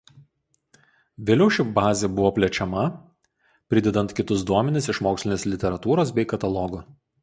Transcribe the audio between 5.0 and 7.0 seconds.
mokslinės literatūros bei katalogų.